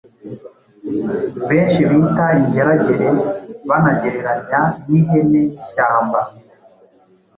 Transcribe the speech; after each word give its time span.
benshi 1.49 1.79
bita 1.89 2.25
ingeragere, 2.39 3.07
banagereranya 3.69 4.61
n’ihene 4.89 5.39
y’ishyamba. 5.49 6.21